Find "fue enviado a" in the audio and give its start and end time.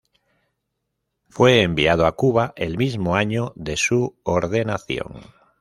1.29-2.15